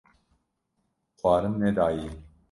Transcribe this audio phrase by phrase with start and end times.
[1.19, 2.09] xwarin nedayê.